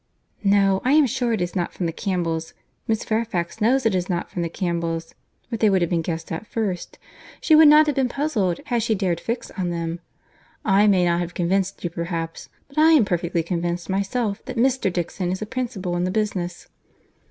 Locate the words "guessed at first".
6.01-6.97